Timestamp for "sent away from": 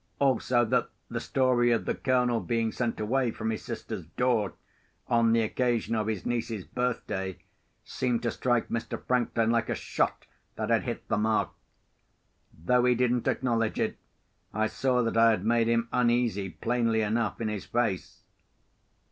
2.71-3.51